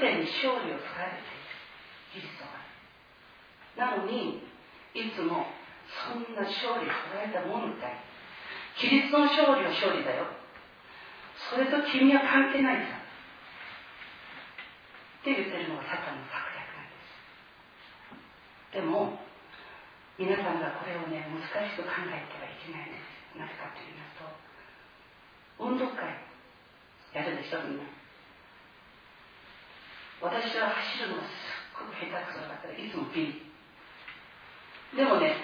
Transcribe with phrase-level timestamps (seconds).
[0.00, 2.60] でに勝利を取られているキリストが
[3.76, 4.42] なのに
[4.94, 5.46] いつも
[5.86, 7.98] そんな勝利を取られたものみたい。
[8.78, 10.26] キリストの勝利は勝利だよ。
[11.50, 13.02] それと君は関係ないじゃんっ
[15.24, 16.96] て言ってるのがサタンの策略なんで
[18.70, 18.78] す。
[18.78, 19.18] でも
[20.18, 23.38] 皆さんがこれをね難しく考えてはいけないんです。
[23.38, 24.26] なぜかと言いますと
[25.64, 26.24] 運動会
[27.12, 27.99] やるでしょみんな。
[30.20, 33.50] 私は走るのがすっごく下手くそだったらいつもビリ
[34.96, 35.36] でもね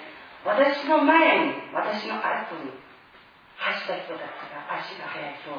[0.45, 2.71] 私の前に私の後に
[3.57, 5.49] 走った人だったら足が速いと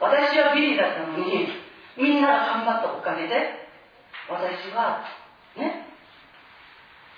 [0.00, 1.52] 私はビリだったのに
[1.96, 3.68] みんなが頑張ったおかげで
[4.30, 5.04] 私は
[5.56, 5.92] ね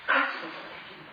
[0.08, 1.06] 勝つことができる。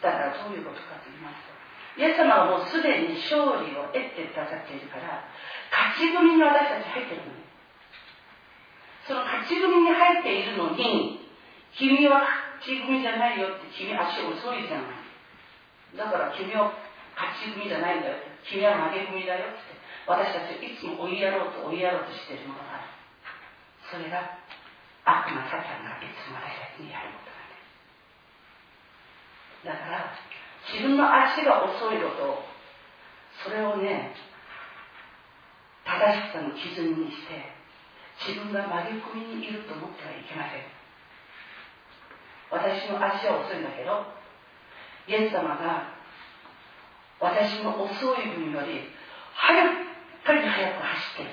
[0.00, 1.67] だからどういうことかと言いますと
[1.98, 5.26] イエス様はもうすでに勝利を得てくださっているから
[5.74, 7.42] 勝ち組に私たち入ってるのに
[9.02, 11.26] その勝ち組に入っているのに
[11.74, 12.22] 君は
[12.62, 15.02] 勝ち組じゃないよって君足遅いじゃない
[15.98, 16.70] だから君は
[17.18, 19.74] 勝ち組じゃないんだよ君は負け組だよって
[20.06, 22.98] 私たちいつも追いやろうと追いやろうとしているものがある。
[23.88, 24.20] それが
[25.04, 27.56] 悪魔サタンがいつも私たちにやることなんで
[29.64, 30.12] すだから
[30.72, 32.44] 自分の足が遅いこと
[33.44, 34.14] それをね
[35.84, 37.56] 正しさの基準にして
[38.26, 40.78] 自分が投げ込みにいると思ってはいけません。
[42.50, 44.06] 私の足は遅いんだけど
[45.06, 45.96] イエス様が
[47.20, 48.88] 私の遅い分より
[49.34, 49.88] 早く
[50.24, 51.26] かり早く走っ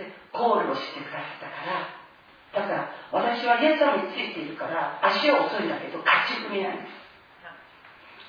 [0.00, 7.03] てゴールをしてくださったからだから私はイエス様についているから足は遅いんだけど勝ち組なんです。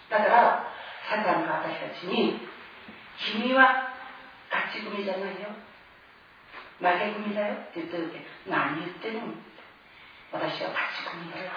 [0.09, 0.65] だから
[1.09, 2.39] サタンが私たちに
[3.17, 3.93] 君は
[4.51, 5.49] 勝ち組じゃないよ。
[6.77, 8.19] 負け組だよって言ってるけ
[8.51, 9.33] 何言ってるの？
[10.35, 11.47] 私は勝ち組だよ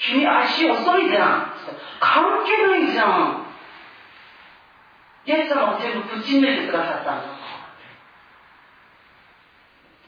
[0.00, 1.52] 君足遅いじゃん
[2.00, 3.44] 関係ないじゃん
[5.26, 7.44] イエス様を全部ぶち抜いてくださったんです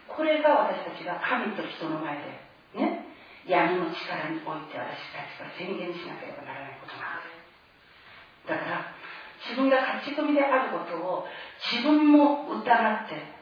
[0.09, 3.05] これが私たちが神と人の前でね
[3.45, 7.44] 闇の力において私たちが宣言しなければならないことなんです。
[8.47, 8.95] だから
[9.45, 11.25] 自分が勝ち組であることを
[11.73, 13.35] 自分も疑って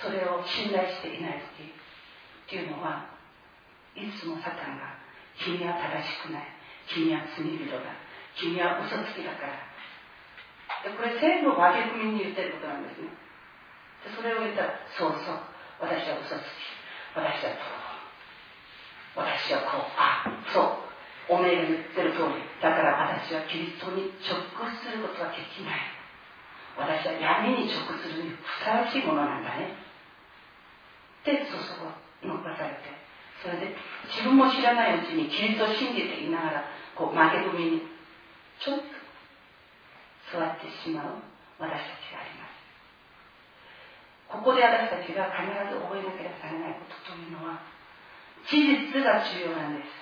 [0.00, 3.04] それを信頼していない時っていうのは
[3.96, 4.96] いつもサタンが
[5.36, 6.44] 君は正しくない。
[6.88, 7.80] 君は罪人だ。
[8.36, 9.70] 君は嘘つきだから。
[10.84, 13.08] でこれ全部真逆に言ってることなんですね。
[14.04, 15.40] でそれを言ったらそうそう。
[15.80, 16.80] 私は嘘つき。
[17.14, 17.64] 私はこ
[19.16, 20.89] う私はこうあそう。
[21.30, 25.94] おめえが言ってる通りだから私はキリストに直屈することはできない。
[26.74, 29.78] 私は闇に直屈するにふさわしいものなんだね。
[31.22, 32.90] でそそこ残されて。
[33.40, 33.72] それで
[34.10, 36.64] 自分も知らないうちにキリストを信じていながら
[36.98, 37.88] こう負け組に
[38.58, 38.84] ちょっと
[40.34, 41.22] 座ってしまう。
[41.60, 42.60] 私たちがあります。
[44.28, 47.60] ここで私たちが必ず覚えなければならないことというのは
[48.48, 49.99] 事実が重要なんです。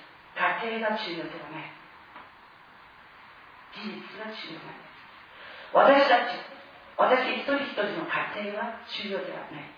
[0.59, 1.71] 過程が重要ではない
[3.79, 4.99] 事実が重要なんです
[5.71, 6.59] 私たち
[6.99, 9.71] 私一人一人の過程は重要ではない。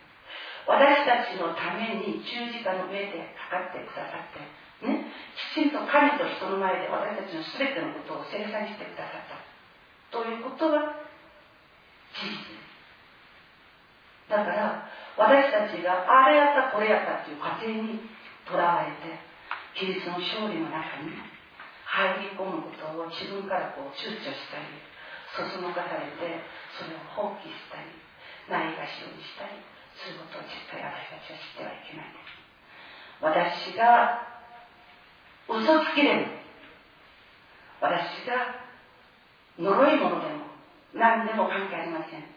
[0.64, 4.40] 私たちのために十字架の上でかかってくださって
[4.80, 9.36] ね、きちんと神と人の前で私たちの全てのことを生産してくださった。
[10.08, 11.04] ということは
[12.16, 12.72] 事実です。
[14.32, 14.88] だから
[15.20, 18.00] 私たちがあれやったこれやったっていう過程に
[18.48, 19.12] とらわれて
[19.80, 21.16] キリストの勝利の中に
[21.88, 24.68] 入り込むことを自分からこう躊躇したり
[25.32, 26.44] そそのかされて
[26.76, 27.88] それを放棄したり
[28.52, 29.56] ないがしろにしたり
[29.96, 32.12] することを絶対私たちは知ってはいけない。
[33.24, 34.20] 私が
[35.48, 36.28] 嘘つきでも
[37.80, 38.60] 私が
[39.56, 40.44] 呪いものでも
[40.92, 42.28] 何でも関係ありません。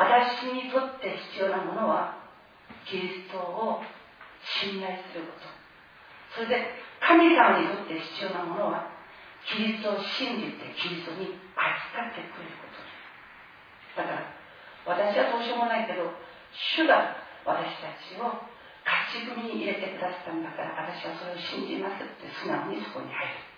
[0.00, 2.16] 私にとって必要なものは
[2.88, 3.84] キリストを
[4.64, 5.61] 信頼すること。
[6.34, 8.88] それで神様にとって必要なものは
[9.44, 12.80] キリストを信じてキリストに預かってくれること。
[12.80, 12.88] で
[13.92, 14.32] すだから
[14.86, 16.08] 私はどうしようもないけど
[16.52, 18.48] 主が私たちを
[18.82, 23.52] 勝ち組に入れてくださったんだから私はそれを信じますって素直にそこに入る。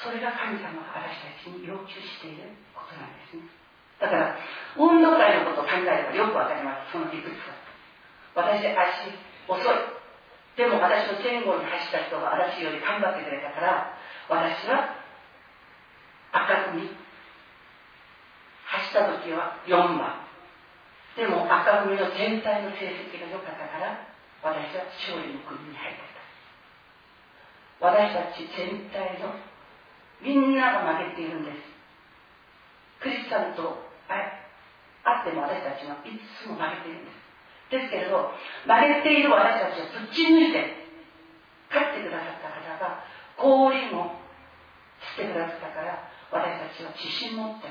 [0.00, 3.44] それが神様が私たちに要求していることなんですね。
[4.00, 4.38] だから
[4.80, 6.96] 運動会のことを考えればよくわかります。
[6.96, 7.52] その理屈は。
[8.32, 9.12] 私足
[9.50, 9.66] 遅い。
[10.56, 14.94] でも私の前後に走った人が私より頑張ってくれたから私は
[16.32, 16.94] 赤組走
[18.90, 20.20] った時は4番。
[21.16, 24.06] でも赤組の全体の成績が良かったから
[24.42, 26.10] 私は勝利の国に入った。
[27.80, 29.34] 私たち全体の
[30.20, 31.56] みんなが負けているんです。
[33.00, 34.24] クリスチャンと会っ
[35.24, 37.29] ても私たちはいつも負けているんです。
[37.70, 38.34] ですけれど
[38.66, 40.90] 負けている私たちをぶっち抜いて
[41.70, 43.06] 勝ってくださった方が
[43.38, 44.18] 氷も
[44.98, 47.70] してくださったから私たちは自信持って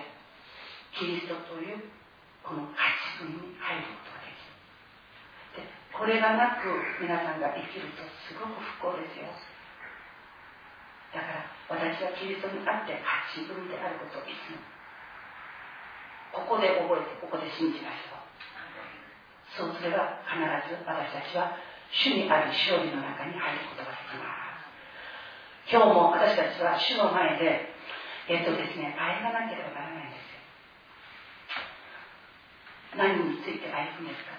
[0.95, 1.83] キリストという
[2.41, 2.79] この勝
[3.19, 4.39] ち組に入ることができ
[5.59, 6.71] るでこれがなく
[7.03, 9.29] 皆さんが生きるとすごく不幸ですよ。
[11.13, 14.61] だから私はキリストにあって勝ち組であることをいつも
[16.33, 18.18] ここで覚えてここで信じましょう
[19.59, 20.39] そうすれば必
[20.71, 21.51] ず私たちは
[21.91, 24.23] 主にある勝利の中に入ることができま
[25.67, 25.75] す。
[25.75, 27.75] 今日も私たちは主の前で
[28.31, 30.23] えっとですね愛がなければならないんです
[32.95, 34.31] 何について歩くんですか？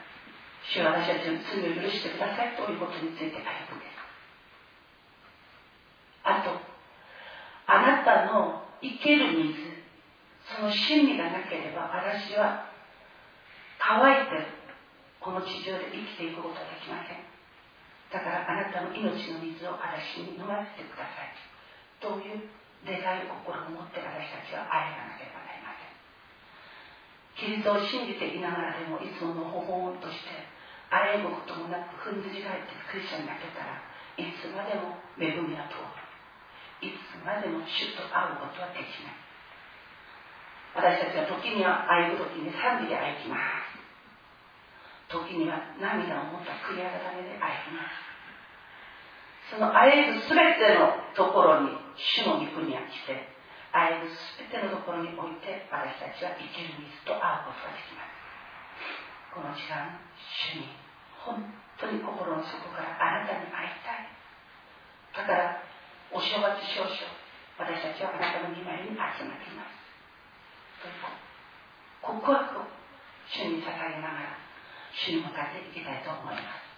[0.73, 3.95] 主は私たちの罪を許してくださいということについて歩くんです。
[6.25, 6.59] あと
[7.67, 9.55] あなたの生ける水
[10.57, 12.67] その真理がなければ私は
[13.79, 14.60] 乾いて
[15.21, 17.21] この地上で生きていくことはできません。
[18.11, 21.37] だからあなたの命の水を私に飲ませてください。
[22.01, 22.49] という
[22.89, 25.93] 願い心を持って私たちは愛がなければなりません。
[27.37, 30.33] キリストを信じていながらでもいつものほほんとして
[30.89, 33.77] あえぐこともなくふんずり返ってクリスチャンになってたら
[34.17, 36.01] いつまでも恵みは通る。
[36.81, 39.21] いつまでも主と会うことはできない。
[40.73, 43.60] 私たちは時にはあえぐ時に賛美で愛きます。
[45.11, 47.99] 時には涙を持った悔い改めで愛きます。
[49.51, 53.27] そのあえぐ全てのところに主の御国が来て
[53.75, 58.15] 愛の全てのところにおいて私たちは生きる水と会うことができます。
[59.35, 60.71] この時間主に
[61.19, 61.43] 本
[61.79, 64.07] 当に心の底からあなたに会いたい。
[65.11, 65.63] だから
[66.15, 66.95] お正月少々
[67.59, 69.75] 私たちはあなたの見舞いに集まっています
[72.01, 72.65] 告白を
[73.27, 74.50] 主に捧げながら
[74.95, 76.71] 主に向かっていきたいと思います。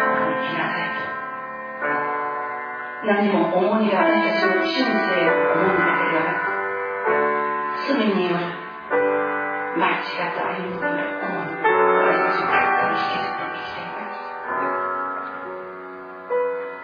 [0.00, 1.04] いられず
[3.06, 6.48] 何も重荷が私たちの人生を重荷だけではなく
[7.88, 8.44] 罪による
[9.78, 14.20] 間違った歩みによる重荷私たちの体に引きずって生きています。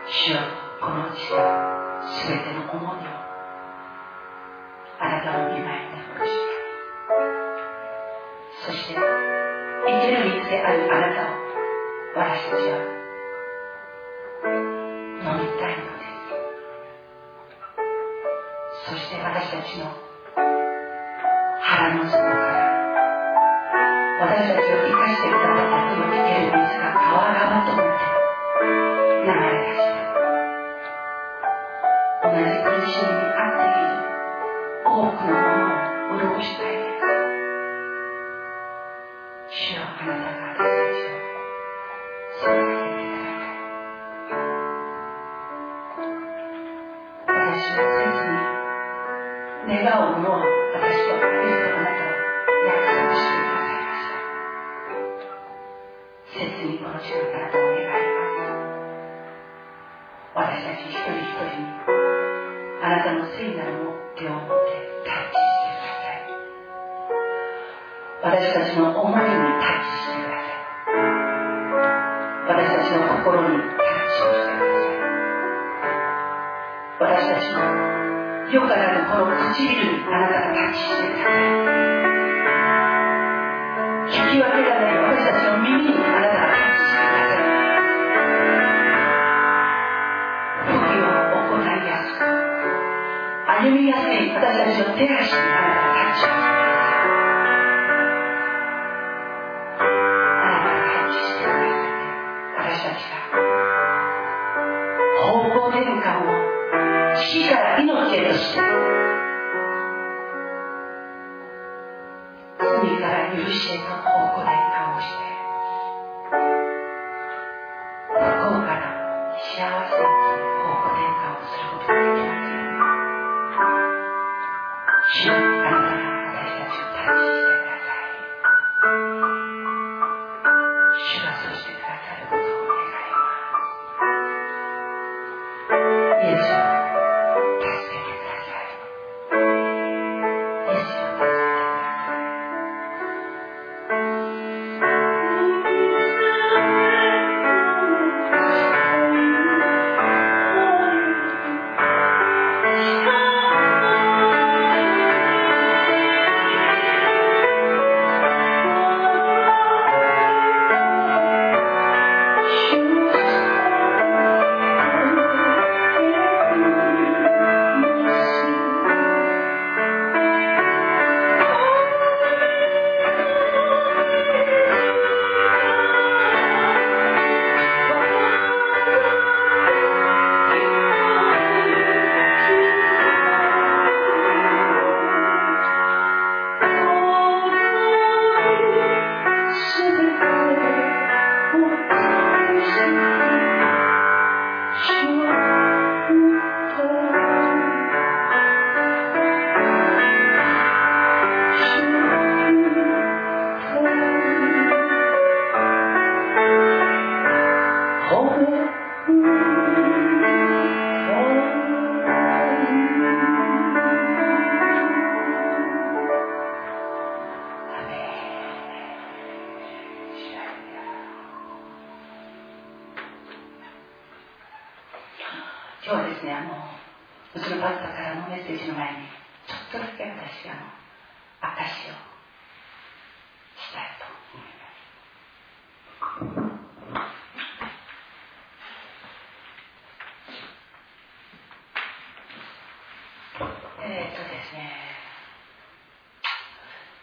[0.08, 0.38] 主は
[0.80, 1.32] この地す
[2.28, 3.11] 全ての重荷を
[4.99, 6.56] あなたの見舞いにおした
[8.66, 11.35] そして生きる道であるあなたを
[12.14, 12.95] 私たちは
[19.75, 20.05] directional.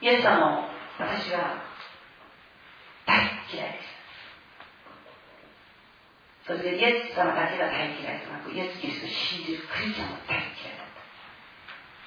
[0.03, 0.67] イエス様を
[0.99, 1.63] 私は
[3.07, 3.87] 大嫌いです。
[6.43, 10.91] それでイエス様だけが大嫌いでなくイエス・キリストを信じるクリスチャンも大嫌いだっ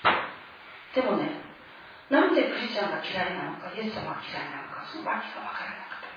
[0.04, 1.00] た。
[1.00, 1.40] でもね
[2.12, 6.12] なんでクリスチャンが嫌いなのかイエス様が嫌いなのかその訳が分からなくて。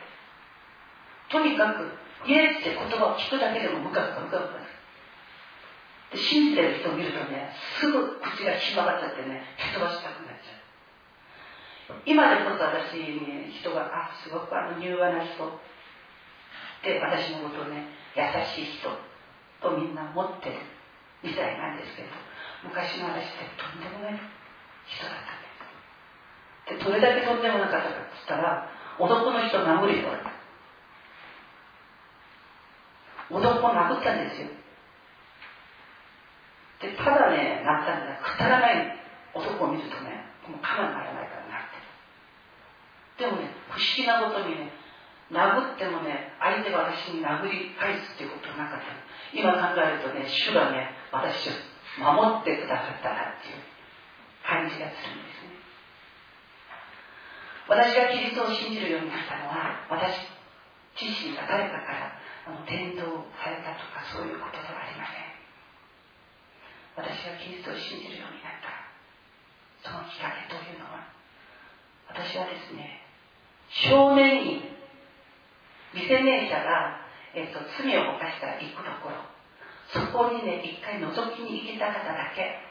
[1.31, 1.95] とにかく
[2.27, 4.59] イエスって言葉を聞くだけでもムカムカムカムカ
[6.11, 10.08] で信じてる人を見るとねすぐ口がひまがっちゃってね蹴飛ばした。
[12.05, 15.49] 今でこそ私ね人があすごくあの柔和な人っ
[16.83, 18.89] て私のことをね優しい人
[19.61, 20.55] とみんな持ってる
[21.23, 22.09] みたいなんですけど
[22.63, 24.19] 昔の私ってとんでもない
[24.87, 30.39] 人だったんですでどれだけとんでもなかったかっつったら男の人を殴る人だった
[33.29, 34.47] 男を殴ったんですよ。
[36.81, 38.17] でただねなったんだ。
[38.17, 38.99] くだらない
[39.33, 41.38] 男を見るとねもう我慢ならないから。
[43.19, 44.71] でもね不思議なことにね
[45.29, 48.89] 殴ってもね、相手が私に殴り返すっていうことなかった。
[49.29, 51.53] 今考えるとね、主がね、私を
[52.01, 53.61] 守ってくださったなっていう
[54.41, 55.53] 感じがするんですね。
[57.69, 60.33] 私がキリストを信じるようになったのは、私
[60.97, 62.17] 自身が誰かから
[62.49, 63.05] あの伝道
[63.37, 65.29] されたとかそういうことではありません。
[66.97, 68.89] 私がキリストを信じるようになった
[69.85, 71.05] そのきっかけというのは、
[72.09, 72.98] 私はですね、
[73.69, 74.61] 少年院
[75.93, 77.01] 未成年者が、
[77.33, 79.15] えーと、罪を犯したら行くところ。
[79.89, 82.61] そこにね一回覗きに行けた方だけ。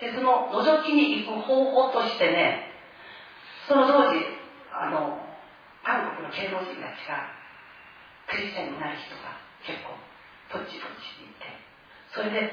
[0.00, 2.68] でその覗きに行く方法としてね
[3.66, 4.20] その当時
[4.72, 5.24] あの
[5.82, 7.32] 韓国の芸能人たちが
[8.28, 9.96] クリスチャンになる人が結構
[10.52, 11.48] どっちどっちにいて。
[12.12, 12.52] それで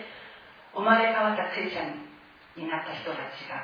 [0.75, 2.03] 生まれ変わったクリスチャン
[2.55, 3.63] になった人たちが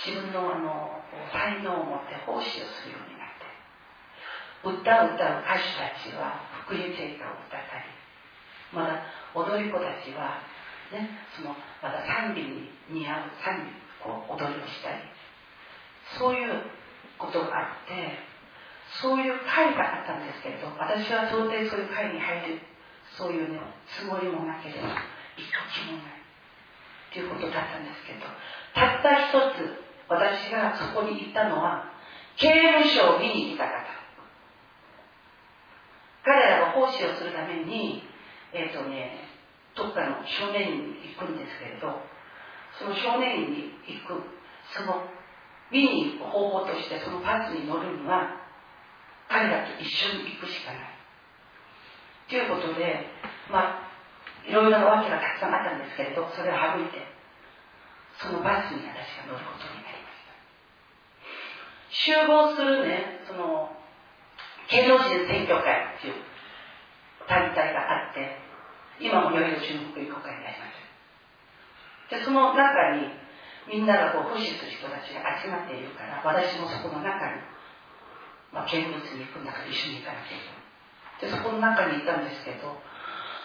[0.00, 1.00] 自分のあの
[1.32, 3.44] 才能を持って奉仕をするようになって
[4.64, 7.90] 歌う歌う歌手たちは福音聖歌を歌ったり
[8.72, 10.40] まだ踊り子たちは、
[10.92, 15.04] ね、そのまだ賛美に似合う賛美こう踊りをしたり
[16.16, 16.64] そういう
[17.18, 18.24] ことがあって
[19.04, 22.64] そういう会があったんですけれど私は到底そういう会に入る
[23.14, 24.96] そういうねつもりもなければ
[25.36, 26.20] 一時もない
[27.12, 28.26] ということだったんですけど
[28.74, 31.86] たった一つ私がそこに行ったのは
[32.36, 33.86] 刑務所を見に行った方。
[36.24, 38.02] 彼らが奉仕をするために、
[38.52, 39.16] えっ、ー、とね、
[39.76, 42.02] どっかの少年院に行くんですけれど、
[42.78, 44.20] その少年院に行く、
[44.74, 45.06] その
[45.70, 48.36] 見に行く方法としてそのバスに乗るには、
[49.28, 51.00] 彼らと一緒に行くしかない。
[52.28, 53.06] ということで、
[53.50, 53.90] まあ、
[54.46, 57.19] いろいろなわけがたくさんあったんですけれど、それを省いて、
[58.20, 60.36] そのバスに私が乗ることになりました。
[61.88, 63.72] 集合するね、その、
[64.68, 66.20] 芸能人選挙会っていう
[67.26, 68.36] 団体があって、
[69.00, 70.80] 今もいよいよ中国国会になります。
[72.12, 73.08] で、その中に、
[73.66, 77.40] みんながこう、保守する人たちが集まっているから、私もそこの中に、
[78.52, 81.32] まあ、見物に行くんだから一緒に行かなきゃいけない。
[81.32, 82.76] で、そこの中にいたんですけど、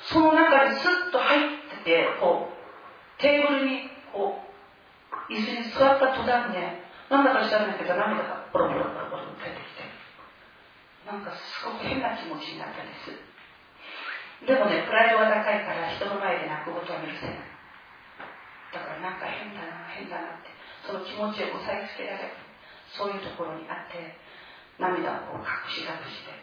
[0.04, 4.45] その中にスッと入ってて、こう、テーブルに、こう、
[5.30, 9.86] 椅子に座った途端ね、なんだか知らないけど、涙がポロポロポロポロ出てきて、
[11.06, 13.14] なんかすごく変な気持ちになったんです。
[14.46, 17.56] でもねプライドが高いから人の前で泣くことは許せない。
[18.76, 20.52] だからなんか変だな変だなって
[20.84, 22.36] その気持ちを押さえつけられる
[22.92, 24.20] そういうところにあって
[24.76, 26.36] 涙をこう隠し隠して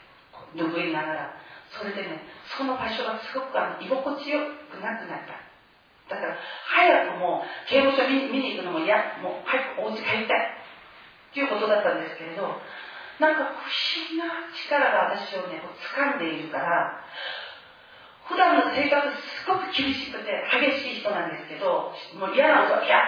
[0.56, 1.36] 拭いながら
[1.68, 2.24] それでね
[2.56, 5.51] その場所がすごくあの居心地よくなくなった。
[6.12, 6.36] だから
[6.68, 10.52] 早くもう刑務所見に行くのも嫌もう早くお家帰りたい
[11.32, 12.60] っていうことだったんですけれど
[13.22, 15.62] なんか不思議な力が私をね、
[15.94, 16.98] 掴んでいるから、
[18.26, 22.98] 普段の生活すごく厳しくて激しい人なんですけど、もう嫌なことは嫌。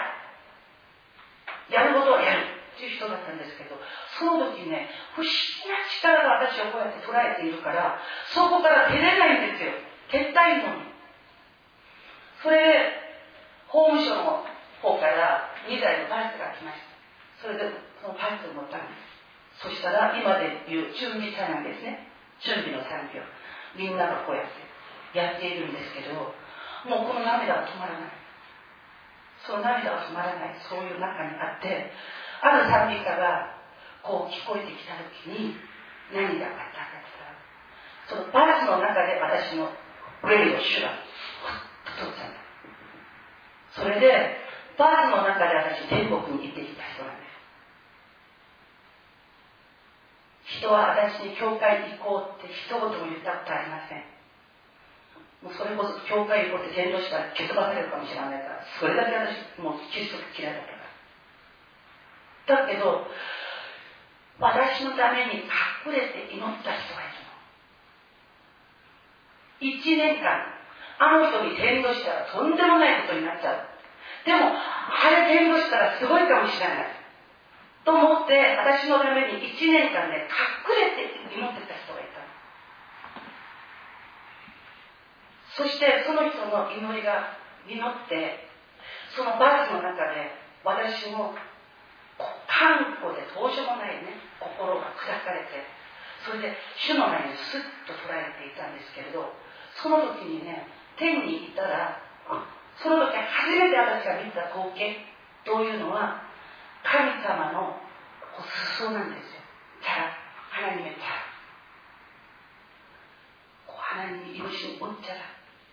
[1.66, 3.74] やることはやるっていう人だったんですけど、
[4.14, 4.86] その時ね、
[5.18, 7.98] 不思議な力が私をこうやって捉えているから、
[8.30, 9.74] そこから出れないんですよ。
[10.14, 10.93] 撤退のに。
[12.44, 12.92] それで、
[13.72, 14.44] 法務省の
[14.84, 16.84] 方から2台のバスが来まし
[17.40, 17.40] た。
[17.40, 17.72] それで、
[18.04, 18.92] そのバスを乗ったんで
[19.56, 19.64] す。
[19.64, 22.04] そしたら今でいう準備作業ですね。
[22.44, 23.24] 準備の作業
[23.78, 24.60] みんながこうやって
[25.16, 26.34] やっているんですけど
[26.90, 28.12] もうこの涙は止まらない。
[29.46, 30.58] その涙は止まらない。
[30.68, 31.88] そういう中にあって
[32.42, 33.56] ある賛美歌が
[34.02, 35.54] こう聞こえてきた時に
[36.12, 36.94] 何があったか
[38.08, 39.72] そのバースの中で私の
[40.28, 40.92] 霊を主が
[41.84, 42.34] ふっと取ったん。
[43.72, 44.36] それで
[44.78, 47.22] バースの中で私天国に行ってきた人なんで
[50.52, 54.04] す人は私に教会行こうって一言も言ったことありません。
[55.42, 60.72] もうそれこそ教会行こうって伝道したら蹴飛ばされるかもしれないからそれだけ私もうキリスト嫌いだった
[62.56, 62.64] から。
[62.64, 63.04] だけど
[64.40, 67.34] 私のために隠れて祈った人がいるの。
[69.60, 70.44] 1年間、
[71.04, 73.74] あの人に転倒したらとんでもないことになっちゃう。
[74.24, 77.04] でも、あれ転倒したらすごいかもしれない。
[77.84, 82.24] と思って、私のために1年間ね、隠れて祈ってた人がいた
[85.52, 87.36] そして、その人の祈りが
[87.68, 88.48] 実って、
[89.12, 90.32] そのバスの中で、
[90.64, 91.36] 私も、
[92.48, 95.62] 看護でどうしようもないね、心が砕かれて、
[96.24, 99.30] それで主の前にスッと捉えていたんですけれど、
[99.76, 102.00] その時にね天に行ったら
[102.82, 104.96] その時初めて私が見た光景
[105.44, 106.22] というのは
[106.82, 107.80] 神様の
[108.78, 109.40] 裾なんですよ。
[109.80, 110.16] キャラ
[110.50, 111.34] 花にめキャラ
[113.94, 115.22] 花に色しおっちゃら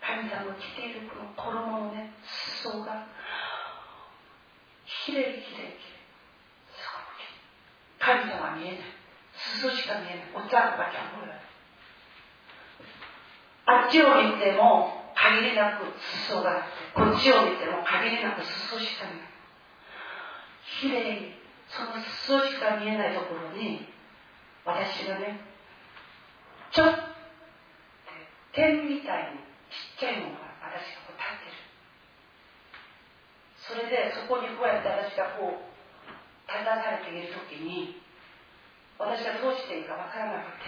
[0.01, 2.13] 神様の着ているこの衣のね
[2.61, 3.07] 裾が
[4.85, 5.73] きれいきれいきれい
[6.69, 8.79] すごく神様は見えない。
[9.33, 10.45] 裾しか見えない。
[10.45, 11.33] お茶ばちゃんほら
[13.65, 15.85] あっちを見ても限りなく
[16.25, 16.65] 裾が
[16.97, 19.31] こっちを見ても限りなく裾しか見えない。
[20.81, 21.37] きれいに
[21.69, 23.85] その裾しか見えないところに
[24.65, 25.39] 私がね
[26.71, 26.97] ちょっと
[28.53, 31.61] 点みたいにちっちゃいものが私がこう立ってる。
[33.61, 35.69] それでそこにこうやって私がこう
[36.49, 38.01] 立たされている時に
[38.97, 40.67] 私がどうしていいか分からなくて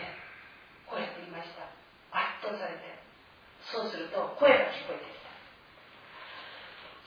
[0.86, 1.68] こうやって言いました。
[2.14, 3.03] 圧倒されて。
[3.72, 5.32] そうすると声が聞こえてきた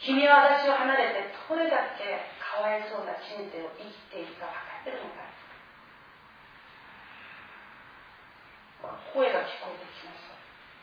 [0.00, 5.26] 君は私を離れてどれだけかわいそうな人生を生きているか分かってるのか
[9.12, 10.22] 声が聞こえてきまし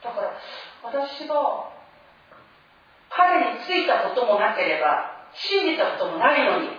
[0.02, 0.36] ただから
[0.84, 1.70] 私が
[3.10, 6.74] 彼についたこともなければ信じたこともないのに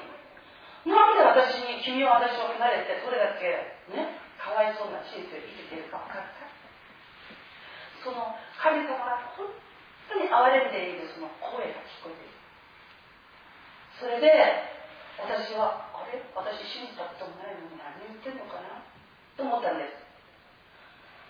[0.85, 6.45] なんで私に君は私を離れてどれだけねかわいそうな人生を生きているか分かった。
[8.05, 9.45] その神様が本
[10.09, 12.33] 当に憐れんでいるその声が聞こえている
[14.01, 14.33] それで
[15.21, 18.81] 私はあれ私信じたこともないのに何言ってんのかな
[19.37, 20.01] と思ったんです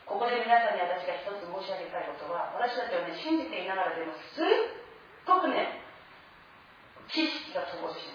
[0.07, 4.47] ここで皆さんに私が一つ申し上げたいことは私たちはね信じていながらでもすっ
[5.27, 5.83] ごくね
[7.11, 8.15] 知識が乏し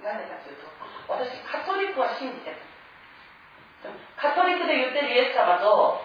[0.00, 0.72] なぜかというと
[1.04, 2.64] 私カトリックは信じてる
[4.16, 6.00] カトリックで言ってるイエス様と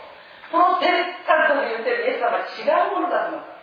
[0.51, 0.85] プロテ
[1.21, 3.55] スタントで言ってるイエス様は違うものだと思った。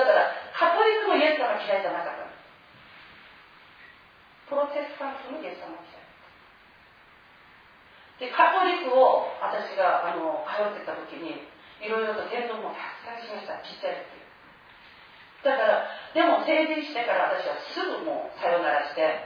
[0.00, 2.30] だからカトリックのイエス様は嫌いじゃなかった。
[4.48, 6.02] プロテスタントのイエス様は嫌い
[8.20, 11.48] でカトリックを私があの通ってた時に
[11.80, 13.62] いろいろと伝道もたくさんしました。
[13.64, 14.20] ちっちゃい時。
[15.40, 19.24] だからでも成人してから私はすぐもうさよならして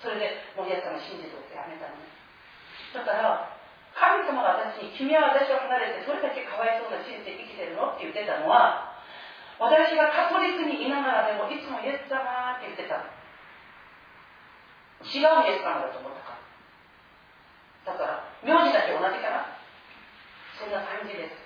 [0.00, 2.08] それでもうイエス様信じるってやめたのね。
[2.96, 3.53] だから
[3.94, 8.98] 神様が私に、君は私を離れてそれだけかわいそうな人生生きてるのって言ってたのは、
[9.58, 13.06] 私がカトリックにいながらでもいつもイエス様って言ってた。
[15.04, 16.34] 違うイエス様だと思ったか
[17.86, 17.94] ら。
[17.94, 19.62] だから、名字だけ同じかな。
[20.58, 21.44] そんな感じです。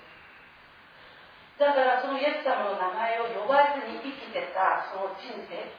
[1.59, 5.75] だからそのイエス様の名前を呼ばずに生きてたその人生、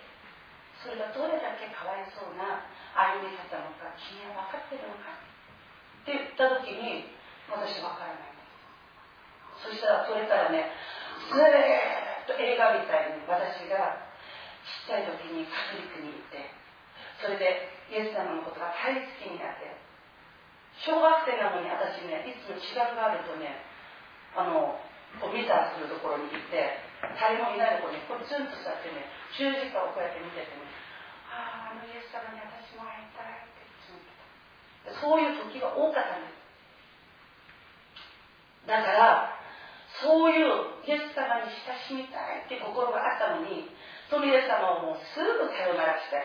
[0.76, 5.19] それがどれだけかわいそうな歩み方なのか、君は分かってるのか。
[6.04, 7.12] って言った時に
[7.52, 8.30] 私わからない。
[9.60, 10.72] そしたらそれからね
[11.28, 14.08] ずーっと映画みたいに私が
[14.64, 16.56] ちっちゃい時にカトリックに行って
[17.20, 19.76] それでイエス様のことが大好きになって
[20.80, 23.68] 小学生なのに私ねいつも違うがあるとね
[24.32, 24.80] あの
[25.20, 26.80] こうミサするところに行って
[27.20, 30.64] 誰もいないとこにこうツンと座ってね十字架をこうやって見ててね
[31.28, 33.39] あああのイエス様に私も会いたい。
[34.88, 36.40] そういう時が多かったんです
[38.68, 39.36] だから
[40.00, 43.68] そういうイエス様に親しみたいって心があったのに
[44.08, 46.22] そのイエス様をもうすぐさよならして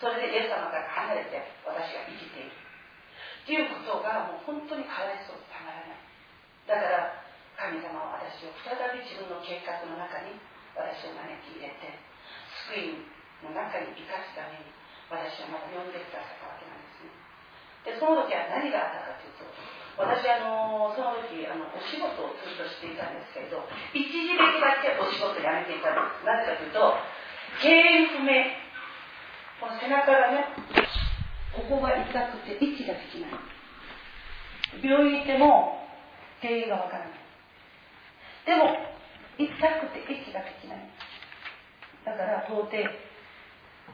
[0.00, 2.52] それでイエス様から離れて私が生きている。
[2.52, 6.02] っていうことがもう本当にかわいそうでたまらない。
[6.66, 7.24] だから
[7.56, 10.36] 神様は私を再び自分の計画の中に
[10.76, 11.96] 私を招き入れて
[12.68, 13.08] 救い
[13.40, 14.68] の中に生かすために
[15.08, 17.25] 私はまた呼んでくださったわけなんですね。
[17.86, 19.46] でその時は何があったかというと
[20.02, 23.62] 私あのその時あのお仕事をずっとしていたんですけれど
[23.94, 26.26] 一時的だけお仕事辞めていたんです。
[26.26, 26.98] なぜかというと
[27.62, 28.66] 原因不明。
[29.56, 30.52] この背中がね
[31.54, 33.38] ここが痛くて息ができない。
[34.82, 35.88] 病院行っても
[36.42, 37.18] 原因がわからない。
[38.44, 38.76] でも
[39.38, 40.90] 痛くて息ができない。
[42.04, 42.68] だから到底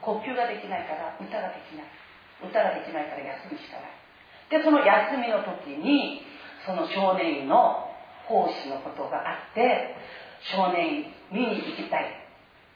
[0.01, 2.02] 呼吸ができないから歌ができない。
[2.45, 3.95] 歌ができないから休むしかない。
[4.51, 6.23] でその休みの時に
[6.67, 7.89] その少年院の
[8.29, 9.97] 奉仕のことがあって
[10.55, 12.23] 少年院見に行きたい。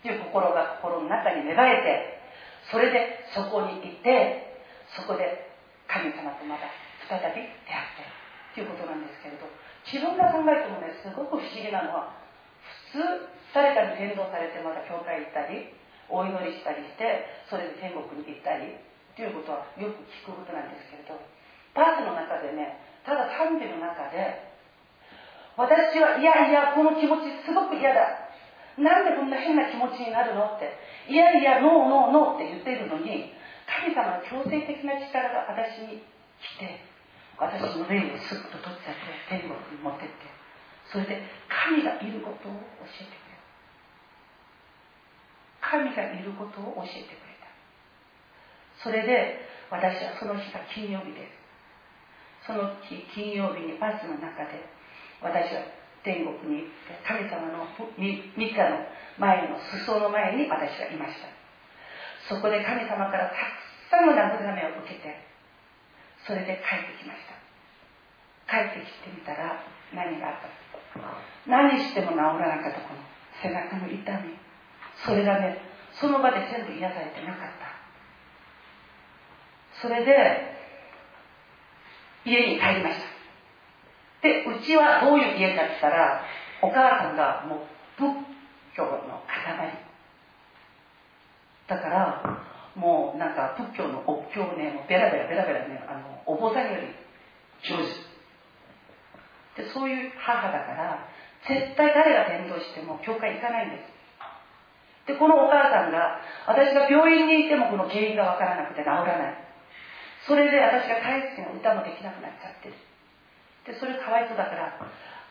[0.01, 2.23] っていう心が心の中に芽生えて
[2.71, 4.55] それでそこにいて
[4.95, 5.51] そこで
[5.91, 6.71] 神様とまた
[7.11, 9.51] 再び出会ってっていうことなんですけれど
[9.83, 12.15] 自分が考えてもねすごく不思議なのは
[12.95, 15.75] 普通誰かに伝道されてまた教会行ったり
[16.07, 18.79] お祈りしたりしてそれで天国に行ったり
[19.17, 21.17] っていうことはよく聞くことなんですけれど
[21.73, 24.45] パースの中でねただ賛美の中で
[25.57, 28.29] 私はいやいやこの気持ちすごく嫌だ。
[28.77, 30.69] なんでこんな変な気持ちになるのって。
[31.09, 33.33] いやいやノーノーノーって言ってるのに
[33.65, 36.05] 神様の強制的な力が私に
[36.45, 36.85] 来て
[37.41, 40.29] 私の霊をすっと取っちゃって天国に持ってって
[40.93, 42.61] それで神がいることを教
[43.01, 43.41] えてくれ
[45.63, 47.26] た神がいることを教えてくれた
[48.83, 54.63] それで私はその日が金曜日ですその日金曜日にバスの中で
[55.21, 55.63] 私は
[56.05, 56.71] 天国に
[57.03, 58.87] 神様の御座の
[59.19, 61.27] 前の裾の前に私はいました。
[62.29, 65.19] そこで神様からたくさんの慰めを受けて
[66.27, 67.35] それで帰ってきました。
[68.47, 69.59] 帰ってきてみたら
[69.95, 71.51] 何があった？
[71.51, 73.03] 何しても治らなかったこの
[73.43, 74.39] 背中の痛み。
[75.03, 75.59] それがね
[75.99, 77.76] その場で全部癒されてなかった。
[79.83, 80.57] それで
[82.25, 83.17] 家に帰りました。
[84.23, 86.23] でうちはどういう家かって言ったら
[86.63, 87.59] お母さんがもう
[87.97, 88.09] 仏
[88.77, 89.87] 教の塊。
[91.69, 92.23] だから
[92.75, 96.89] もうなんか仏教のお経をねもうベラベラベラベラねあのお坊さんより
[97.63, 98.07] 上手。
[99.63, 101.09] でそういう母だから
[101.49, 103.97] 絶対誰が伝道しても教会行かないんです。
[105.07, 109.46] でこのお母さんが私が病院にいてもこの原因がわからなくて治らない。
[110.27, 112.75] それで私が大好きな歌もできなくなっちゃってる。
[113.67, 114.79] でそれかわいそうだから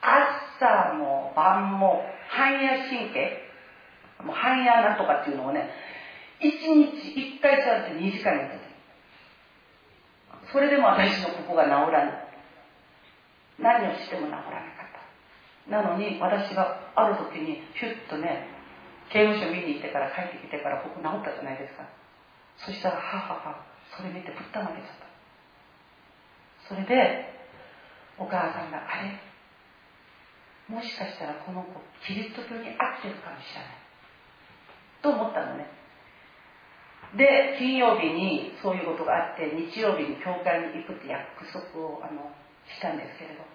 [0.01, 3.43] 朝も晩も半夜神経
[4.23, 5.69] もう半夜なんとかっていうのをね
[6.39, 8.58] 1日1回座って2時間やって
[10.47, 12.27] たそれでも私のここが治らない
[13.60, 14.91] 何をしても治らなかっ
[15.67, 15.71] た。
[15.71, 18.47] なのに私がある時にヒュッとね
[19.10, 21.88] 刑務所見に行ってから帰ってきてからここ治ったじゃないですか。
[22.58, 25.06] そしたら母がそれ見てぶったまげちゃった。
[26.69, 27.30] それで
[28.17, 29.19] お母さんがあれ？
[30.74, 33.78] もしかしたらこの子キリスト教に合ってるかもしれない。
[35.04, 35.67] と思ったのね。
[37.15, 42.34] で金曜日にそういうことがあって日曜日に教会に行くって約束をあの
[42.65, 43.45] したんですけれど。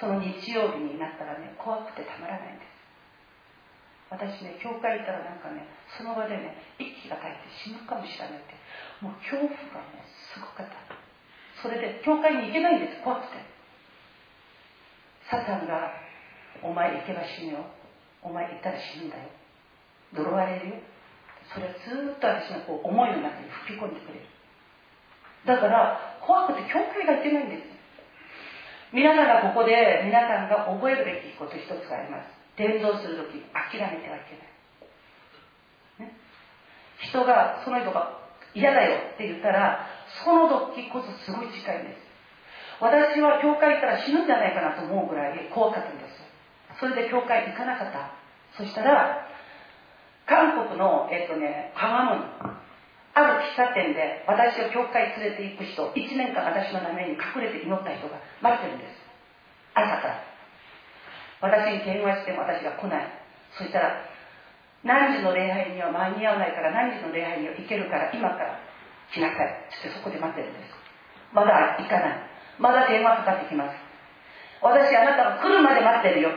[0.00, 2.72] その日曜日になったらね怖くてたまらないんです。
[4.08, 8.56] 私ね教会行ったらなんかねその場でね息が絶えて死ぬかもしれないって。
[9.00, 10.76] もう恐怖がねすごかった。
[11.62, 13.02] それで教会に行けないんです。
[13.02, 13.40] 怖くて。
[15.30, 15.92] サタンが
[16.62, 17.64] 「お前行けば死ぬよ。
[18.22, 19.22] お前行ったら死ぬんだよ。
[20.12, 20.74] 呪われるよ。
[21.54, 24.26] それをずっと私のこう思いの中に吹き込んでくれる。
[25.46, 27.62] だから怖くて教会が行けないんです。
[28.92, 32.28] 皆さんがここで皆さんが覚えるべきこと一つがあります。
[32.56, 36.14] 伝道する時諦めてはいけない、ね、
[36.98, 38.18] 人がその人が
[38.54, 39.86] 嫌だよって言ったら
[40.24, 42.02] その時こそすごい近いんです
[42.80, 48.12] 私は教会行ったら死ぬんじゃないかなと思うぐらい怖かったんですそれで教会行かなかった
[48.56, 49.30] そしたら
[50.30, 52.22] 韓国の、えっ、とね、ハガモに、
[53.18, 58.94] ある喫茶店で私を教会連れて行く人、1年間私のために隠れて祈った人が待ってるんです。
[59.74, 60.22] 朝から。
[61.42, 63.10] 私に電話しても私が来ない。
[63.58, 64.06] そしたら、
[64.84, 68.60] 何時の礼拝には間に合わないから何時の礼拝には行けるから今から
[69.12, 69.46] 来なさい。
[69.46, 70.72] ってそこで待ってるんです。
[71.32, 72.30] まだ行かない。
[72.58, 73.76] まだ電話かかってきます。
[74.62, 76.30] 私あなたが来るまで待ってるよ。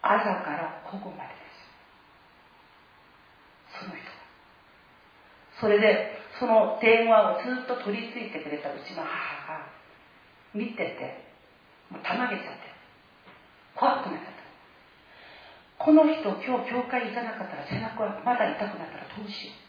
[0.00, 1.34] 朝からここまでで
[3.74, 3.84] す。
[3.84, 4.18] その人
[5.60, 9.66] それでその電話をずっと取り付いてくれたうちの母が
[10.54, 11.24] 見てて
[11.90, 12.70] もうたまげちゃって
[13.74, 14.37] 怖くなっちゃった。
[15.78, 19.68] この人今日教会行かなかったら背中はまだ痛くなったらどうしよう。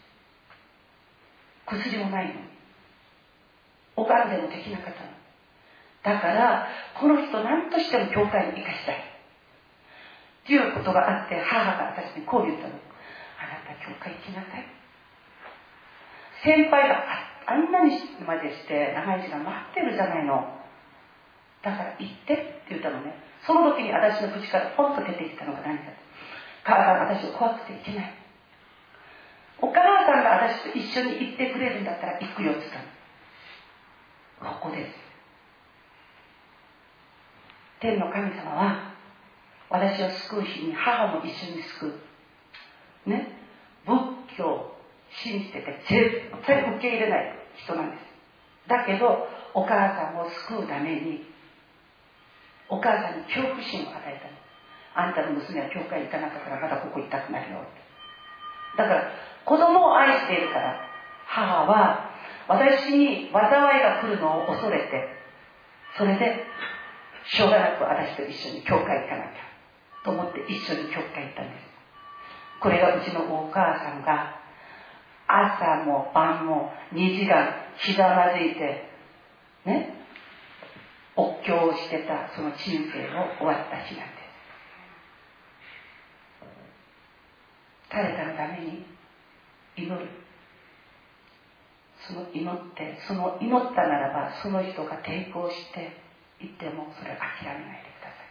[1.78, 2.40] 薬もないのに。
[3.96, 5.10] おかんでもできなかったの。
[6.02, 6.66] だから、
[6.98, 8.96] この人何としても教会に行かしたい。
[8.96, 12.74] っていうことがあって、母が私にこう言ったの。
[12.74, 14.66] あなた教会行きなさい。
[16.42, 17.04] 先輩が
[17.46, 20.59] あんなにまでして長い時間待ってるじゃないの。
[21.62, 23.14] だから行ってって言ったのね。
[23.46, 25.84] その時に私の口からポンと出てきたのが何か。
[26.64, 28.14] 母が私を怖くて行けない。
[29.60, 34.54] お母さんが私と一緒に行ってくれるんだったら行くよって言ったの。
[34.54, 34.92] ここです。
[37.80, 38.94] 天の神様は
[39.70, 41.86] 私を救う日に母も一緒に救
[43.06, 43.10] う。
[43.10, 43.36] ね。
[43.86, 44.76] 仏教を
[45.22, 48.00] 信じてて絶対受け入れない人なんです。
[48.68, 51.24] だけど、お母さんを救うために
[52.70, 55.02] お母さんに恐怖心を与えた。
[55.02, 57.62] あんたの娘は教会行かなかったらまだここ行きたくなるよ。
[58.76, 59.10] だから、
[59.44, 60.80] 子供を愛しているから、
[61.26, 62.10] 母は
[62.48, 65.08] 私に災いが来るのを恐れて、
[65.96, 66.44] それで、
[67.26, 69.50] しょうがなく私と一緒に教会行かなきゃ
[70.04, 71.70] と思って一緒に教会行ったんです。
[72.60, 74.40] これがうちのお母さんが
[75.26, 78.84] 朝も晩も2時間ひざまずいて、
[79.64, 79.99] ね、
[81.20, 82.56] お経をしてたその人
[82.88, 84.20] 生を終わった日なんです。
[87.90, 88.86] 誰かのために
[89.76, 90.08] 祈る。
[92.06, 95.92] その祈って、その祈ったならば、その人が抵抗して
[96.40, 98.30] いっても、それを諦めないでください。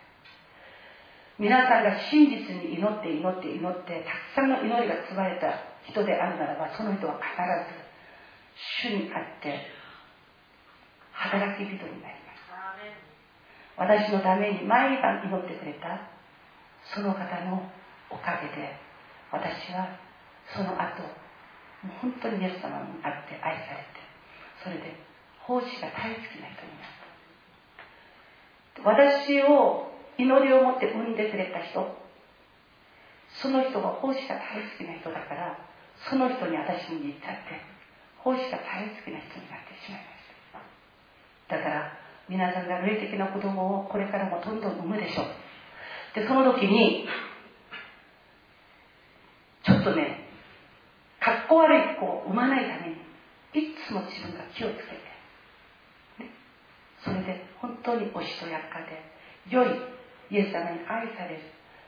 [1.38, 5.54] 皆さんが真実に祈って祈って祈って、たくさんの祈りが積まれた
[5.86, 9.60] 人であるならば、その人は必ず主にあって
[11.12, 12.29] 働き人になります。
[13.80, 16.20] 私のために毎晩祈ってくれた。
[16.94, 17.70] その方の
[18.10, 18.74] おかげで
[19.32, 19.94] 私は
[20.50, 21.04] その後
[21.84, 24.02] もう本当にイエス様に会って愛されて
[24.64, 24.98] それで
[25.46, 26.98] 奉仕が大好きな人になっ
[28.76, 28.90] た。
[28.90, 31.96] 私を祈りを持って産んでくれた人
[33.42, 35.60] その人が奉仕が大好きな人だから
[36.10, 37.62] その人に私に言っちゃって
[38.18, 40.26] 奉仕が大好きな人になってしまいまし
[41.48, 41.56] た。
[41.56, 45.26] だから皆さんが霊的な子供をこれからもどんどん産むでしょう。
[46.14, 47.06] で、その時に、
[49.66, 50.30] ちょっとね、
[51.20, 53.02] かっこ悪い子を産まないために、
[53.54, 56.30] いつも自分が気をつけて、ね、
[57.04, 59.02] それで本当におしとやかで、
[59.50, 59.68] 良い
[60.30, 61.42] イエス様に愛される、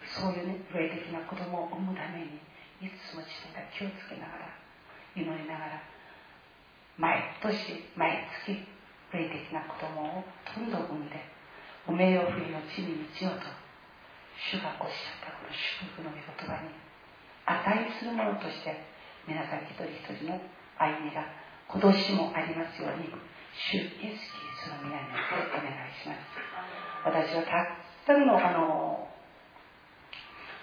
[0.09, 2.41] そういうね、霊的な子供を産むために、
[2.81, 4.49] いつも自分が気をつけながら、
[5.15, 5.81] 祈りながら、
[6.97, 8.70] 毎年、毎月、
[9.13, 10.23] 霊的な子供を
[10.55, 11.19] どんどん産んで、
[11.87, 13.47] お名誉不意の地に満ちようと、
[14.39, 16.71] 主がおっしゃったこの祝福の御言葉に、
[17.45, 18.73] 値するものとして、
[19.27, 20.39] 皆さん一人一人の
[20.79, 21.27] 歩みが
[21.67, 23.11] 今年もありますように、
[23.53, 24.17] 主イエス・キリ
[24.55, 26.31] ストの皆によってお願いします。
[27.03, 29.07] 私はたくさんのあの、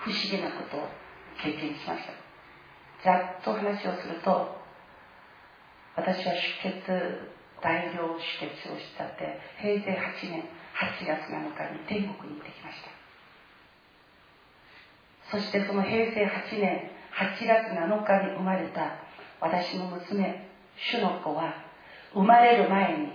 [0.00, 0.88] 不思議なことを
[1.42, 2.28] 経験しました。
[3.04, 4.58] ざっと話をすると、
[5.96, 10.44] 私は出血大量出血をしたって平成8年
[10.78, 12.98] 8月7日に天国に行ってきました。
[15.30, 18.96] そしてその平成8年8月7日に生まれた
[19.40, 21.52] 私の娘主の子は
[22.14, 23.08] 生まれる前に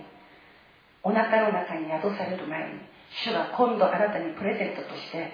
[1.02, 2.80] お腹の中に宿される前に
[3.24, 5.32] 主が今度あなたにプレゼントとして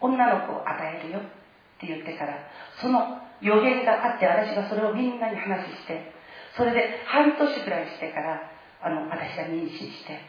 [0.00, 1.22] 女の子を与えるよっ
[1.80, 2.38] て言ってから
[2.80, 6.15] その予言があって私がそれをみんなに話して
[6.56, 8.50] それで半年くらいしてから
[8.82, 10.20] あの私が妊娠して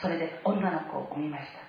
[0.00, 1.66] それで女の子を産みました。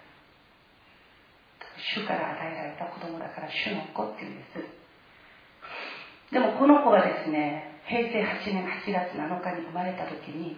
[1.78, 6.34] 主から与えられた子供だから主の子っていうんです。
[6.34, 10.58] でもこの子がですね平成8年8月7日に生まれた時に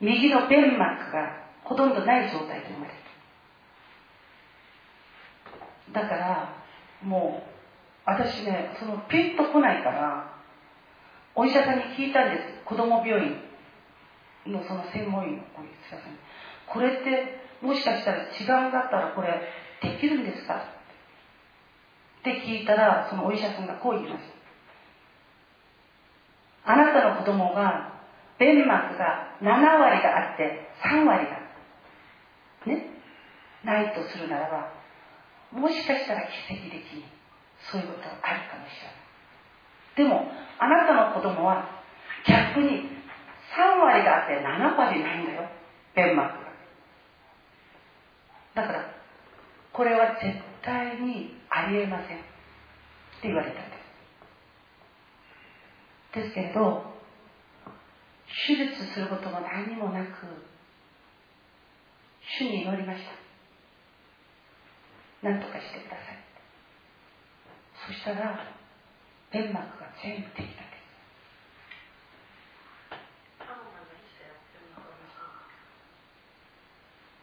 [0.00, 2.92] 右の弁膜がほとんどない状態で生まれ
[5.92, 6.02] た。
[6.02, 6.62] だから
[7.02, 7.48] もう
[8.04, 10.29] 私ねそのピンとこないから
[11.34, 12.42] お医者さんに聞いたんです。
[12.64, 13.36] 子供病院
[14.46, 16.18] のその専門医のお医者さんに
[16.66, 19.40] これってもしかしたら違うんだったらこれ
[19.82, 20.56] できるんですか？
[22.20, 24.24] って聞いたらそのお医者さんがこう言いまし
[26.64, 28.00] たあなたの子供が
[28.38, 29.46] 弁膜が7
[29.78, 31.38] 割があって3割が
[32.66, 32.86] ね？
[33.64, 34.72] ないとするならば
[35.52, 37.04] もしかしたら奇跡的に
[37.70, 38.99] そういうことがあるかもしれない。
[39.96, 41.82] でもあなたの子供は
[42.26, 42.88] 逆に
[43.56, 45.48] 3割があって7割ないんだよ。
[45.94, 46.50] 弁膜が。
[48.54, 48.94] だから
[49.72, 52.18] これは絶対にありえません。
[52.18, 52.20] っ
[53.22, 53.76] て言われたんで
[56.12, 56.18] す。
[56.20, 56.84] ですけど
[58.46, 60.10] 手術することも何もなく
[62.38, 63.10] 主に祈りました。
[65.22, 66.18] 何とかしてください。
[67.86, 68.59] そしたら
[69.30, 70.80] 덴마크가 제일 밑에 시작했어요.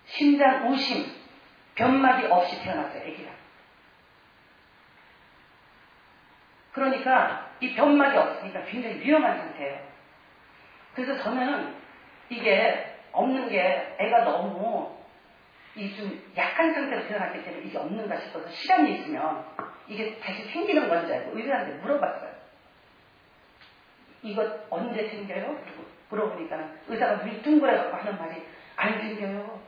[0.06, 1.06] 심장 오심,
[1.76, 3.32] 변마디 없이 태어났어요, 애기가.
[6.74, 9.80] 그러니까 이 변마디 없으니까 굉장히 위험한 상태예요.
[10.96, 11.76] 그래서 저는
[12.30, 14.96] 이게 없는 게 애가 너무
[15.76, 19.46] 이 좀 약한 상태로 태어났기 때문에 이게 없는가 싶어서 시간이 있으면
[19.88, 22.36] 이게 다시 생기는 건지 알고 의사한테 물어봤어요.
[24.24, 25.58] 이거 언제 생겨요?
[26.10, 26.58] 물어보니까
[26.88, 28.44] 의사가 둥그래갖고 하는 말이
[28.76, 29.62] 안 생겨요.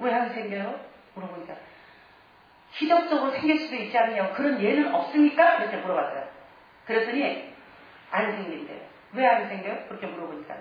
[0.00, 0.80] 왜 안 생겨요?
[1.14, 1.54] 물어보니까
[2.74, 5.58] 기적적으로 생길 수도 있지 않냐고 그런 예는 없습니까?
[5.58, 6.28] 그렇게 물어봤어요.
[6.86, 7.52] 그랬더니
[8.10, 8.80] 안 생긴대요.
[9.12, 9.86] 왜 안 생겨요?
[9.88, 10.56] 그렇게 물어보니까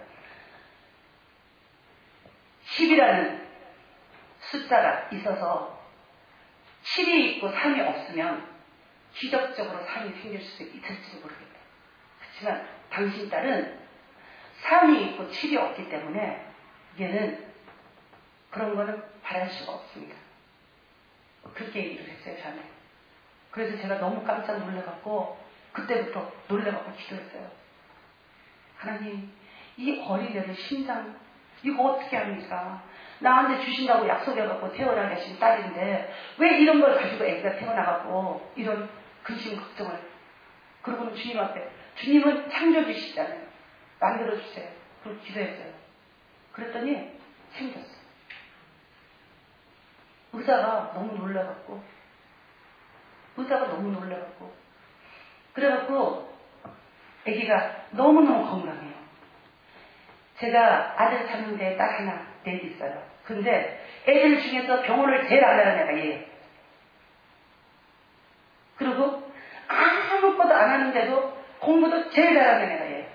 [2.66, 3.42] 10이라는
[4.40, 5.83] 숫자가 있어서
[6.84, 8.48] 7이 있고 3이 없으면
[9.14, 11.60] 기적적으로 3이 생길 수도 있을지도 모르겠다.
[12.20, 13.80] 그렇지만 당신 딸은
[14.64, 16.46] 3이 있고 7이 없기 때문에
[17.00, 17.54] 얘는
[18.50, 20.16] 그런 거는 바랄 수가 없습니다.
[21.54, 22.64] 그렇게 얘기를 했어요, 저한테.
[23.52, 25.38] 그래서 제가 너무 깜짝 놀래갖고,
[25.74, 27.52] 그때부터 놀래갖고 기도했어요.
[28.78, 29.32] 하나님,
[29.78, 31.20] 이 어린애를 심장,
[31.64, 32.84] 이거 어떻게 합니까?
[33.20, 38.89] 나한테 주신다고 약속해갖고 태어나게 하신 딸인데, 왜 이런 걸 가지고 애기가 태어나갖고, 이런
[39.24, 39.99] 근심, 걱정을.
[40.82, 43.41] 그러고는 주님 앞에, 주님은 창조주시잖아요.
[43.99, 44.70] 만들어주세요.
[45.03, 45.74] 그리고 기도했어요.
[46.51, 47.11] 그랬더니
[47.53, 48.03] 생겼어요.
[50.34, 51.82] 의사가 너무 놀라갖고
[53.38, 54.51] 의사가 너무 놀라갖고
[55.53, 56.34] 그래갖고
[57.28, 58.93] 아기가 너무너무 건강해요.
[60.39, 63.04] 제가 아들 찾는데 딸 하나 넷 있어요.
[63.24, 66.24] 근데 애들 중에서 병원을 제일 안 가는 애가 얘예요.
[68.78, 69.32] 그리고
[69.68, 73.14] 아무것도 안 하는데도 공부도 제일 잘하는 애가 얘예요.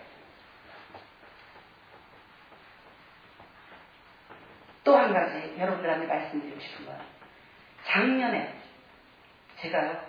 [4.85, 6.99] 또한 가지 여러분들한테 말씀드리고 싶은 건
[7.85, 8.55] 작년에
[9.61, 10.05] 제가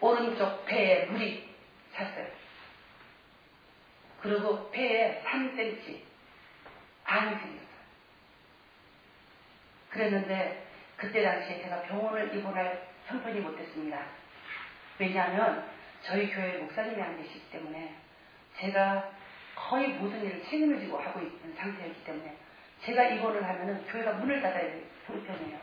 [0.00, 1.54] 오른쪽 폐에 물이
[1.94, 2.26] 찼어요.
[4.22, 6.11] 그리고 폐에 3cm
[7.04, 7.72] 안이 생겼어요.
[9.90, 14.06] 그랬는데 그때 당시에 제가 병원을 입원할 형편이 못했습니다.
[14.98, 15.68] 왜냐하면
[16.02, 17.94] 저희 교회 목사님이 안 계시기 때문에
[18.58, 19.10] 제가
[19.54, 22.36] 거의 모든 일을 책임을 지고 하고 있는 상태였기 때문에
[22.84, 25.58] 제가 입원을 하면은 교회가 문을 닫아야 되는 형편이에요.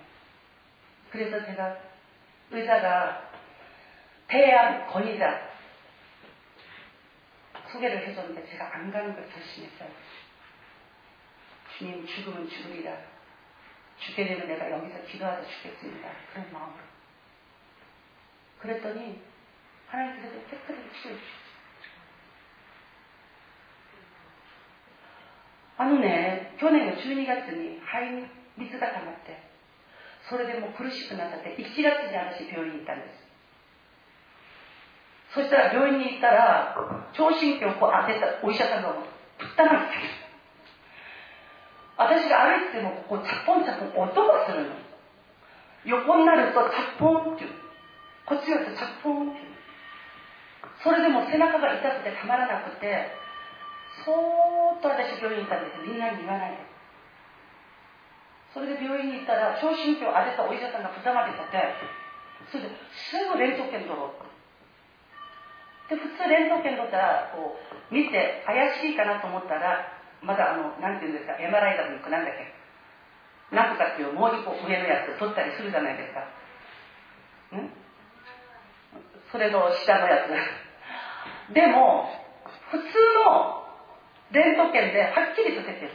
[1.12, 1.78] 그래서 제가
[2.52, 3.30] 의사가
[4.28, 5.50] 대한 권위자
[7.72, 9.90] 소개를 해줬는데 제가 안 가는 걸 결심했어요.
[11.79, 12.97] 주님 죽으면 죽으리라.
[13.99, 16.09] 죽게 되면 내가 여기서 기도하다 죽겠습니다.
[16.33, 16.83] 그런 마음으로.
[18.61, 19.23] 그랬더니
[19.89, 21.45] 하나님께서 태클을 치워주셨어요.
[25.77, 29.43] あのね、去年の12月に肺に水が溜まって、
[30.31, 33.25] それでもう苦しくなっちゃって、1月に私病院に行ったんです。
[35.35, 40.18] そしたら病院に行ったら、聴診器をこう当てたお医者さんがぶったまげて
[42.00, 44.72] 私が歩いても、こう、チャッポンチャッポン音がするの。
[45.84, 47.52] 横になると、チャッポンっていう。
[48.24, 49.52] こっちがると、チャッポンっていう。
[50.80, 53.12] それでも背中が痛くてたまらなくて、
[54.08, 56.64] そーっと私病院に行ったんですみんなに言わないで。
[58.56, 61.76] それで病院に行ったら、聴診器を当てたお医者さんが蓋までてて、
[62.47, 64.24] それですぐレントゲン取ろう
[65.91, 72.60] で、普通レントゲン取ったら、こう、見て怪しいかなと思ったら、まだあの、なんていうんですか、MRI だとなんだっけ。
[73.56, 76.22] なんとかっていうもう一個上のやつ取ったりするじゃないですか。
[77.58, 77.70] ん？
[79.32, 81.54] それの下のやつ。
[81.54, 82.10] でも、
[82.70, 82.84] 普通
[83.26, 83.66] の
[84.32, 85.92] レントゲンではっきりと出てる。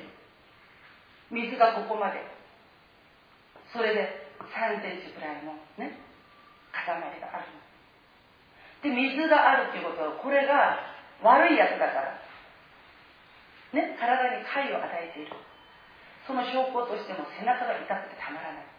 [1.31, 2.19] 水がここまで。
[3.73, 5.99] それで3センチくらいのね、
[6.71, 7.47] 塊がある
[8.83, 10.79] で、水があるっていうことは、これが
[11.23, 12.24] 悪いやつだから。
[13.75, 15.35] ね、体に害を与えている。
[16.25, 18.71] その証拠としても背中が痛くてたまらない。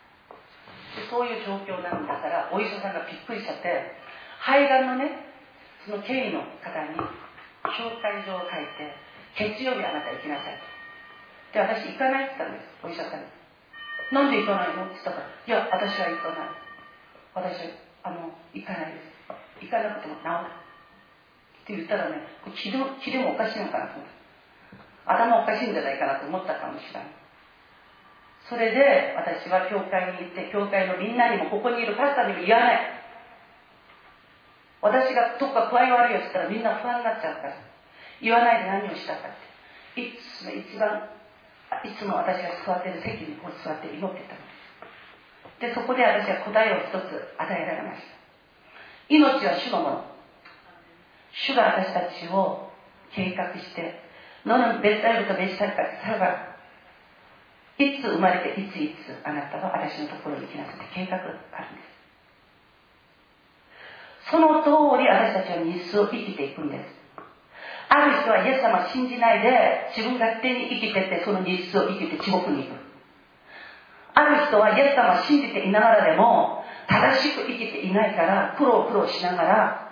[0.96, 3.92] でそういう状況なんだから、お医者さんがびっくりしちゃって、
[4.40, 5.28] 肺がんのね、
[5.86, 8.96] その経緯の方に紹介状を書いて、
[9.36, 10.58] 月曜日あなた行きなさい。
[11.54, 13.28] で、私行かないって言ったんです、お医者さんに。
[14.12, 14.86] なんで行かないの？
[14.86, 16.50] って言ったから、いや、私は行かない。
[17.36, 17.74] 私、
[18.04, 19.68] あの、行かないです。
[19.68, 20.56] 行かなくても治る。
[20.56, 22.22] って言ったらね、
[22.56, 24.15] 気でもおかしいのかなと思った。
[25.06, 27.08] 頭おかしいんじゃないかなと思ったかもしれない。
[28.50, 32.80] それで私は教会に行って、教会のみんなにも、ここにいるパスタにも言わない。
[34.82, 37.58] 私がどっか具合悪いよって言ったらみんな不安になっちゃうから。
[38.22, 39.32] 言わないで何をしたかっ
[39.94, 40.02] て。
[40.02, 41.10] いつも一番、
[41.84, 44.42] いつも私が座ってる席にこう座って祈ってたの
[45.60, 48.16] でそこで私は答えを一つ与えられました。
[49.10, 50.06] 命は主のもの。
[51.32, 52.72] 主が私たちを
[53.12, 54.05] 計画して、
[54.46, 56.56] ののベッサイドとベッサイドサバ
[57.78, 61.96] いつ生まれていついつあなたは私のところに来なさい計画があるんです。
[64.32, 66.86] その通り私たちは日数を生きていくんです。
[67.90, 72.86] ある人はイエス様を信じないで自分勝手に生きててその日数を生きて地獄に行く。
[74.14, 79.92] ある人はイエス様を信じていながらでも正しく生きていないから苦労苦労しながら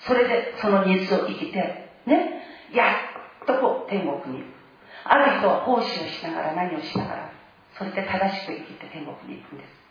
[0.00, 2.42] それでその日数を生きてね
[2.74, 3.15] やっ
[3.45, 4.61] とこう天国に行く。
[5.03, 7.31] ある人は奉仕をしながら何をしながら
[7.77, 9.81] それで正しく生きて天国に行くんです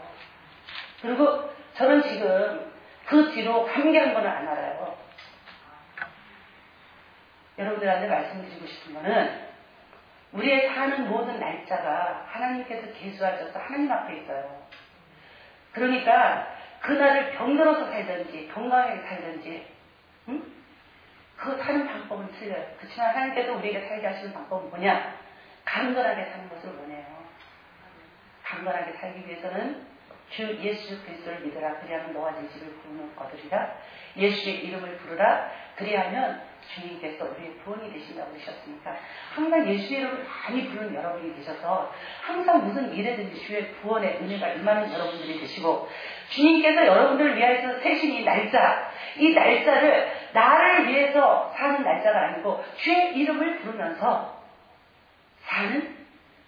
[1.01, 2.71] 그리고 저는 지금
[3.05, 4.97] 그 뒤로 감기한 거는 안 알아요.
[7.57, 9.47] 여러분들한테 말씀드리고 싶은 거는
[10.33, 14.67] 우리의 사는 모든 날짜가 하나님께서 계수하셔서 하나님 앞에 있어요.
[15.71, 19.67] 그러니까 그날을 병들어서 살든지 건강하게 살든지
[20.29, 20.43] 응?
[21.37, 22.65] 그 사는 방법은 틀려요.
[22.79, 25.15] 그렇지만 하나님께서 우리에게 살게 하시는 방법은 뭐냐?
[25.65, 27.05] 강건하게 사는 것을 원해요.
[28.43, 29.96] 강건하게 살기 위해서는
[30.29, 31.79] 주 예수 그리스도를 믿으라.
[31.79, 33.75] 그리하면 너와 네 집을 구원을 얻으리라.
[34.17, 35.51] 예수의 이름을 부르라.
[35.75, 36.41] 그리하면
[36.73, 38.95] 주님께서 우리의 구원이 되신다고 그러셨으니까
[39.33, 45.39] 항상 예수의 이름을 많이 부르는 여러분이 되셔서 항상 무슨 일에든지 주의 구원의 은혜가 임하는 여러분들이
[45.39, 45.87] 되시고
[46.29, 53.59] 주님께서 여러분들을 위하여서 세신 이 날짜 이 날짜를 나를 위해서 사는 날짜가 아니고 주의 이름을
[53.59, 54.43] 부르면서
[55.41, 55.95] 사는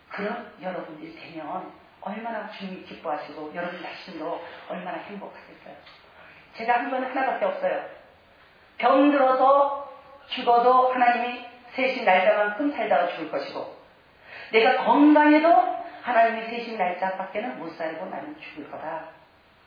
[0.09, 1.71] 그런 여러분들이 되면
[2.01, 5.75] 얼마나 주님이 기뻐하시고 여러분 자신도 얼마나 행복하겠어요.
[6.55, 7.85] 제가 한 건 하나밖에 없어요.
[8.77, 9.91] 병들어서
[10.27, 13.77] 죽어도 하나님이 세신 날짜만큼 살다가 죽을 것이고
[14.51, 19.05] 내가 건강해도 하나님이 세신 날짜밖에는 못 살고 나는 죽을 거다.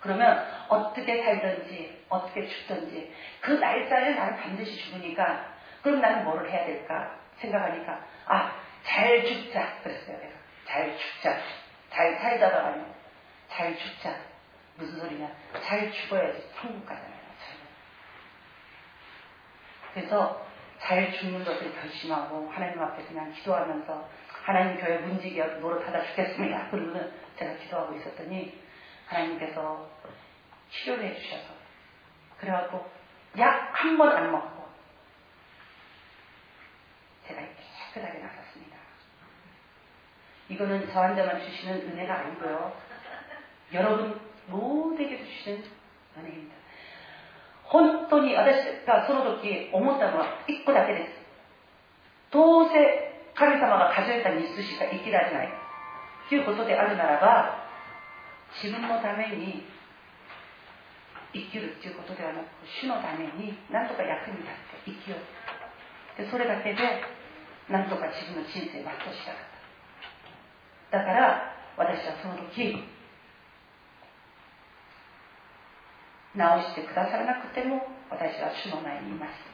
[0.00, 5.52] 그러면 어떻게 살든지 어떻게 죽든지 그 날짜에 나는 반드시 죽으니까
[5.82, 8.52] 그럼 나는 뭐를 해야 될까 생각하니까 아
[8.84, 10.32] 잘 죽자 그랬어요 내가
[10.66, 11.36] 잘 죽자
[11.92, 12.94] 잘 살다가 아니고
[13.50, 14.16] 잘 죽자.
[14.76, 15.30] 무슨 소리냐?
[15.62, 17.22] 잘 죽어야지 천국 가잖아요.
[19.94, 20.46] 그래서
[20.80, 24.08] 잘 죽는 것을 결심하고 하나님 앞에 그냥 기도하면서
[24.42, 26.70] 하나님 교회 문지기 노릇하다 죽겠습니다.
[26.70, 28.58] 그러고는 제가 기도하고 있었더니
[29.06, 29.88] 하나님께서
[30.70, 31.44] 치료를 해주셔서
[32.40, 32.90] 그래갖고
[33.38, 34.66] 약 한 번 안 먹고
[37.28, 38.41] 제가 깨끗하게 나섰습니다.
[40.51, 42.73] 이거는 저한테만 주시는 은혜가 아니고요.
[43.73, 45.63] 여러분 모두에게 주시는
[46.17, 46.55] 은혜입니다.
[47.67, 51.11] 本当に私がその時思ったのは一個だけです。
[52.31, 55.49] どうせ神様が数えた日数しか生きられない。
[56.29, 57.67] ということであるならば、
[58.63, 59.63] 自分のために
[61.33, 62.47] 生きるっていうことではなく、
[62.81, 64.55] 主のために何とか役に立っ
[64.85, 65.37] て生きよう。
[66.17, 66.81] でそれだけで
[67.69, 69.50] なんとか自分の人生を全うしたかった
[70.92, 72.84] だから私はその時
[76.36, 77.80] 直してくださらなくても
[78.12, 79.52] 私は主の前にいました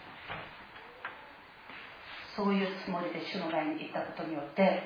[2.37, 4.83] そういうつもりで主の前に行ったことによって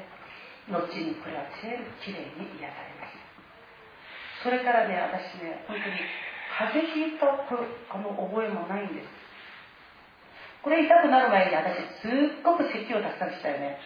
[0.68, 5.96] 後にこれは全部きれいに癒されましたそれからね私ね本当に
[6.52, 9.08] 風邪ひいたあの覚えもないんです。
[10.60, 13.80] これ痛くなる前に私すっごく咳をたくさんしたよね。